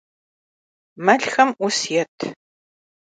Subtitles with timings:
[1.05, 2.17] Melxem 'us yêt!